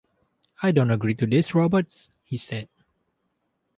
"I 0.63 0.71
don't 0.71 0.89
agree 0.89 1.13
to 1.13 1.27
this, 1.27 1.53
Roberts," 1.53 2.09
he 2.23 2.35
said. 2.35 2.69